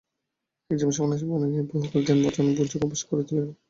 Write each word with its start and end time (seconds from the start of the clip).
এক 0.69 0.77
যুবক 0.79 0.93
সন্ন্যাসী 0.97 1.25
বনে 1.29 1.47
গিয়া 1.51 1.63
বহুকাল 1.71 2.01
ধ্যান-ভজন 2.07 2.45
ও 2.51 2.63
যোগাভ্যাস 2.71 3.01
করিতে 3.09 3.31
লাগিলেন। 3.31 3.55